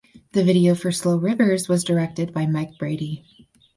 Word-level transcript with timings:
The 0.31 0.43
video 0.43 0.73
for 0.73 0.91
"Slow 0.91 1.15
Rivers" 1.19 1.69
was 1.69 1.83
directed 1.83 2.33
by 2.33 2.47
Mike 2.47 2.75
Brady. 2.79 3.23